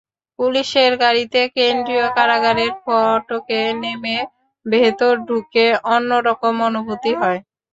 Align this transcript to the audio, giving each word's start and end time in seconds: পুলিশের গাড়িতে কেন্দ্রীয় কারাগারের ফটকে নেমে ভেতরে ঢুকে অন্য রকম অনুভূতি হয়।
পুলিশের 0.39 0.91
গাড়িতে 1.01 1.41
কেন্দ্রীয় 1.55 2.07
কারাগারের 2.17 2.71
ফটকে 2.83 3.61
নেমে 3.81 4.17
ভেতরে 4.65 5.21
ঢুকে 5.27 5.65
অন্য 5.91 6.09
রকম 6.27 6.55
অনুভূতি 6.67 7.11
হয়। 7.21 7.39